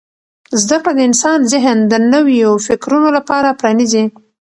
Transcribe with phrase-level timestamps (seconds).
[0.61, 4.03] زده کړه د انسان ذهن د نویو فکرونو لپاره پرانیزي.